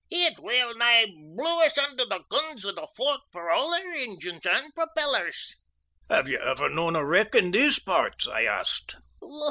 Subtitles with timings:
[0.09, 4.47] It well nigh blew us under the guns of the forts, for all our engines
[4.47, 5.55] and propellers."
[6.09, 8.95] "Have you ever known a wreck in these parts?" I asked.